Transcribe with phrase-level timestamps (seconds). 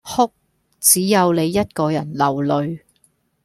[0.03, 0.31] 哭，
[0.79, 2.79] 只有你一個人流淚